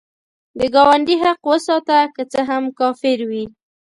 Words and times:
د 0.57 0.59
ګاونډي 0.75 1.15
حق 1.23 1.41
وساته، 1.51 1.97
که 2.15 2.23
څه 2.31 2.39
هم 2.49 2.63
کافر 2.79 3.19
وي 3.29 3.45